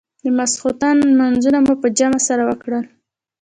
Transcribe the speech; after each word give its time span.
د 0.23 0.25
ماخستن 0.37 0.95
لمونځونه 1.09 1.57
مو 1.65 1.73
په 1.81 1.87
جمع 1.97 2.19
سره 2.29 2.43
وکړل. 2.49 2.83